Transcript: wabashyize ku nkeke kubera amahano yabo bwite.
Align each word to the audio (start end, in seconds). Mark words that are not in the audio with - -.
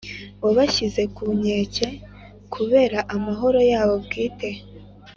wabashyize 0.43 1.01
ku 1.15 1.25
nkeke 1.39 1.87
kubera 2.53 2.99
amahano 3.15 3.61
yabo 3.71 3.95
bwite. 4.05 4.49